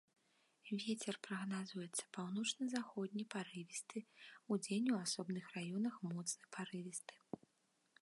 Вецер 0.83 1.15
прагназуецца 1.27 2.03
паўночна-заходні 2.19 3.27
парывісты, 3.37 3.99
удзень 4.57 4.89
у 4.97 4.99
асобных 5.05 5.45
раёнах 5.59 6.05
моцны 6.11 6.45
парывісты. 6.59 7.13